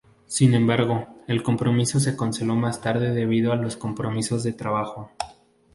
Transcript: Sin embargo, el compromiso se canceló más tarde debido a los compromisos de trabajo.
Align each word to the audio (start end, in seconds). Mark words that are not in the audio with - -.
Sin 0.25 0.55
embargo, 0.55 1.05
el 1.27 1.43
compromiso 1.43 1.99
se 1.99 2.17
canceló 2.17 2.55
más 2.55 2.81
tarde 2.81 3.13
debido 3.13 3.51
a 3.53 3.55
los 3.55 3.77
compromisos 3.77 4.41
de 4.41 4.51
trabajo. 4.53 5.11